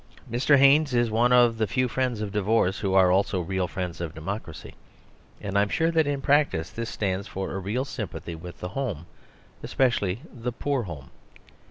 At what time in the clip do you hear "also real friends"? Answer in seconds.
3.11-4.01